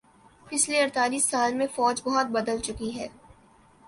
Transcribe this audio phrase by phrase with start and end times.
[0.47, 3.07] پچھلے اڑتالیس سالہ میں فوج بہت بدلہ چک ہے